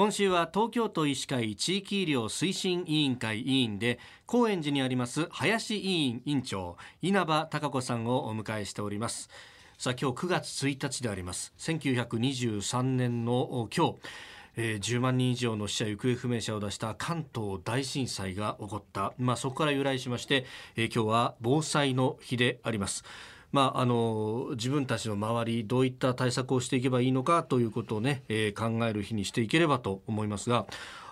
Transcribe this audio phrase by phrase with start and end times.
[0.00, 9.28] 今週は東京都医師会地域医療推進委員会委員で高円寺にあります林委員委員長稲葉孝子さんをお迎えしております。
[9.76, 11.52] さあ今日9月1日であります。
[11.58, 13.96] 1923年の今日
[14.56, 20.44] えー、10万人以上の死者行方不明者を出した関東大震災が起こった、まあ、そこから由来しまして、
[20.76, 23.04] えー、今日は防災の日であります。
[23.52, 30.66] まあ、あの自分たちの周りどういった対策をしていけばいいのかということをね、えー、考える日にしていければと思いますが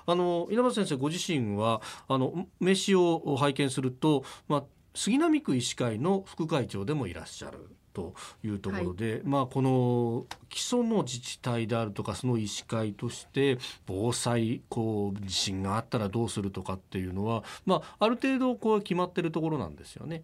[0.07, 4.65] あの稲葉先生ご自身はあの名刺を拝見すると、まあ、
[4.95, 7.69] 杉並区医師会の副会長でもいらっしゃる。
[7.95, 8.15] と
[8.45, 20.23] いうところで、はい、まあ、この基礎の自治体であるとかその医師会として防災こう地震があったらどうするとかっていうのは、まあ、ある程度こう決まってるところなんですよね。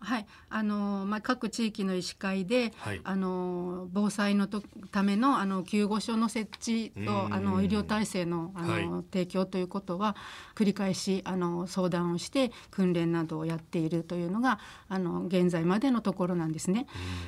[0.00, 0.26] はい。
[0.48, 4.62] あのまあ、各地域の医師会で、はい、あの防災のと
[4.92, 10.16] ためのあの救護所の設置とあの医療体制のあの、はい、提供ということは
[10.54, 16.86] 繰り返しあの相談をして訓練などをやっているというのがあの現在までのところなんですね。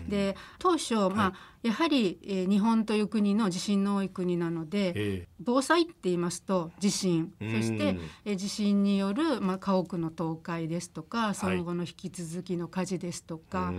[0.08, 7.32] で当初、まあやはり、えー、日本という国の地震の多い国なので、えー、防災って言いますと地震。
[7.38, 13.75] そして、えー、地震による、まあ、家屋の倒壊ですとかその後の引き続きの火事ですとか、はい、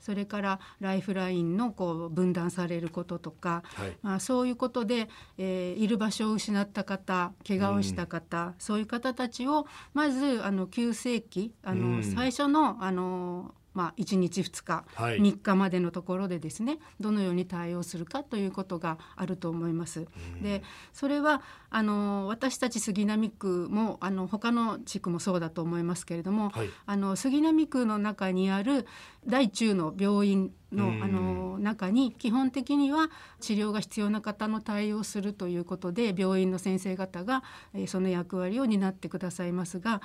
[0.00, 20.06] それからライフラインのこう分断されることとか、はい、まあ、そういうことで、えー、いる場所を失った方怪我をした方そういう方たちをまずあの急性期あの最初のあのまあ、1日2日、はい、3日までのところでですねどのように対応するかということがあると思います。
[20.42, 28.86] でそれはあの私たち杉並区もあの他の地区もそうだと思いますけれども、はい、あの杉並区の中にある
[29.26, 37.42] 大中の病院のあの中に基本的には治療が必要な方の対応するということで病院の先生方が
[37.86, 40.00] その役割を担ってくださいますが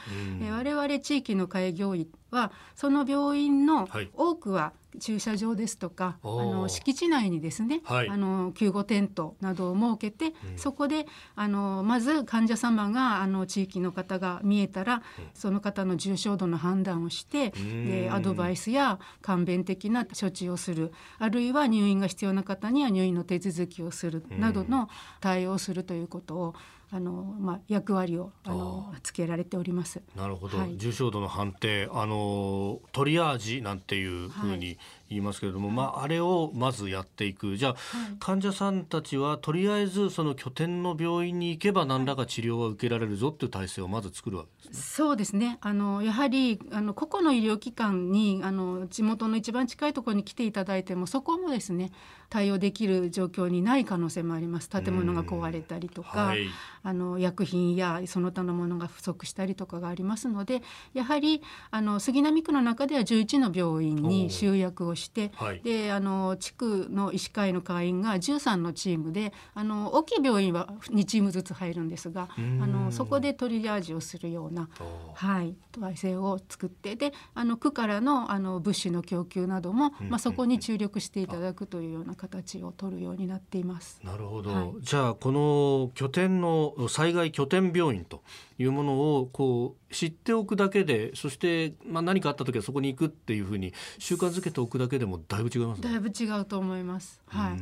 [0.52, 15.02] 我々地域の開業医はその病院の多くは駐車場ですとかあの敷地内にですね、はい、あの救護テントなどを設けて、うん、そこであのまず患者様があの地域の方が見えたら、うん、
[15.34, 20.92] その方の重症度の判断をして、でアドバイスや簡便的な処置をする。
[21.20, 24.26] あるいは入院が必要な方には入院の手続きをする。
[24.30, 24.89] などの
[25.20, 26.55] 対応をするということを
[26.92, 30.02] あのまあ、役割をあのつけられております。
[30.16, 34.78] なるほど、はい、重症度の判定あのトリアージなんていうふうに
[35.10, 37.58] 言いますけれども、はい、まあ、あれをまずやっていく。
[37.58, 44.83] じゃあ、はい、患者さんたちはとりあえずその拠点の病院に行けば何らか治療は受けられるぞっていう体制をまず作るわけですね。
[44.83, 45.58] そうですね。
[45.61, 51.92] あのやはりあの個々の医療機関にあの地元の一番近いところに来ていただいてもそこもですね
[52.30, 54.70] 対応できる状況にない可能性もあります。
[54.70, 56.48] 建物が壊れたりとか、はい、
[56.83, 60.61] あの薬品やその他のものが不足したりとかがありますので
[60.93, 61.42] やはり
[61.72, 74.70] あの杉並区の中では11の病院に集約をして、はい、であの地区の医師会の会員が13のチームであの大きい病院は2チームずつ入るんですがあのそこでトリアージをするような、
[75.14, 84.00] はい、体制を作ってであの区からのあの物資の供給なども、まあ、そこに注力していただくというような形を取るようになっています。
[84.04, 88.22] なるほど、はい、じゃあこの拠点の災害拠点病院と
[88.58, 97.22] いうものをこう知っておくだけでそして、まあ、何かあった時はそこに行くっていうふうに習慣づけておくだけでもだいぶ違います、ね、だいぶ違うと思います。
[97.28, 97.60] はい、はい、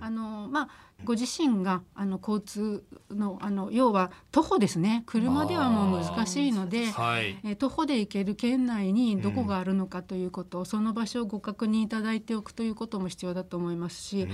[0.00, 0.68] あのまあ
[1.04, 5.04] ご自身があの交通のあの要は徒歩ですね。
[5.06, 14.28] 車ではもう難しいので、はい、え徒歩で行ける県内にどこがあるのかということを、その場所をご確認いただいておくということも必要だと思いますし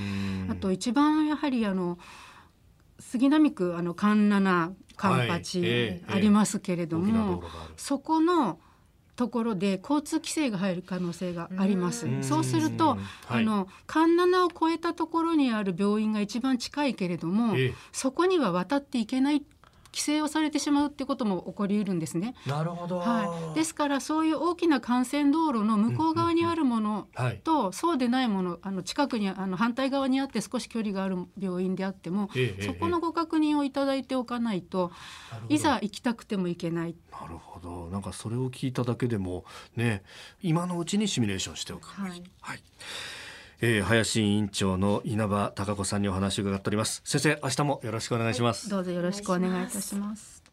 [0.51, 1.99] あと一番やはりあの
[2.99, 7.43] 杉並区あの環七環八ありますけれども、
[7.77, 8.59] そこの
[9.15, 12.07] ところで交通規制が入る可能性があります。
[12.23, 12.99] そうすると、
[13.29, 17.55] あの環七を越えたところにある病院が一番近いけれども、
[17.93, 19.43] そこには渡っていけない
[19.93, 22.35] 規制をされてしまうってことも起こりうるんですね。
[22.47, 27.09] なるほど、はい、ですからそういう大きな幹線道路の向こう側にあるもの
[27.45, 34.93] と、そうでないものあの近くにあの反対側にあって少し距離がある病院であっても、ええ、そこのご確認をいただいておかないと、
[35.49, 36.97] いざ行きたくても行けない。
[37.11, 37.89] なるほど。
[37.91, 39.45] なんかそれを聞いただけでも
[39.77, 40.03] ね
[40.43, 41.89] 今のうちにシミュレーションしておく。
[41.89, 42.63] はい、はい
[43.61, 47.03] えー、林委員長の稲葉孝子さんにお話を伺っております。
[47.05, 50.48] 先生明日もよろしくお願いします、はい、どうぞよろしくお願いいたします。